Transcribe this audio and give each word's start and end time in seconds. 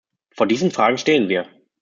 Vor 0.31 0.47
diesen 0.47 0.71
Fragen 0.71 0.97
stehen 0.97 1.29
wir. 1.29 1.47